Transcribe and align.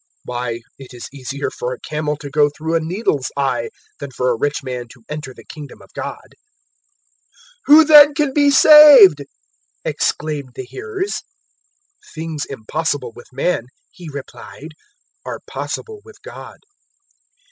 018:025 0.03 0.07
Why, 0.25 0.59
it 0.79 0.93
is 0.95 1.07
easier 1.13 1.51
for 1.51 1.73
a 1.73 1.79
camel 1.79 2.17
to 2.17 2.31
go 2.31 2.49
through 2.49 2.73
a 2.73 2.79
needle's 2.79 3.31
eye 3.37 3.69
than 3.99 4.09
for 4.09 4.31
a 4.31 4.35
rich 4.35 4.63
man 4.63 4.87
to 4.87 5.03
enter 5.07 5.31
the 5.31 5.43
Kingdom 5.43 5.79
of 5.79 5.93
God." 5.93 6.33
018:026 7.67 7.67
"Who 7.67 7.85
then 7.85 8.13
can 8.15 8.33
be 8.33 8.49
saved?" 8.49 9.21
exclaimed 9.85 10.53
the 10.55 10.63
hearers. 10.65 11.21
018:027 12.15 12.15
"Things 12.15 12.45
impossible 12.45 13.11
with 13.15 13.31
man," 13.31 13.67
He 13.91 14.09
replied, 14.11 14.69
"are 15.23 15.39
possible 15.45 15.99
with 16.03 16.19
God." 16.23 16.57